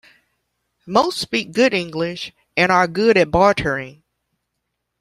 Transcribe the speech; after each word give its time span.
Most 0.87 1.19
speak 1.19 1.51
good 1.51 1.75
English 1.75 2.33
and 2.57 2.71
are 2.71 2.87
good 2.87 3.17
at 3.17 3.29
bartering. 3.29 4.01